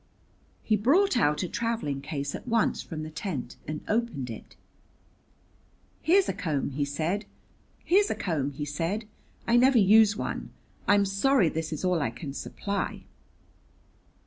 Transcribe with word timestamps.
He 0.63 0.75
brought 0.75 1.15
out 1.15 1.43
a 1.43 1.47
traveling 1.47 2.01
case 2.01 2.33
at 2.33 2.47
once 2.47 2.81
from 2.81 3.03
the 3.03 3.11
tent 3.11 3.57
and 3.67 3.81
opened 3.87 4.31
it. 4.31 4.55
"Here's 6.01 6.27
a 6.27 6.33
comb," 6.33 6.71
he 6.71 6.85
said. 6.85 7.25
"I 7.87 9.57
never 9.57 9.77
use 9.77 10.15
one. 10.17 10.49
I'm 10.87 11.05
sorry 11.05 11.49
this 11.49 11.71
is 11.71 11.85
all 11.85 12.01
I 12.01 12.09
can 12.09 12.33
supply." 12.33 13.03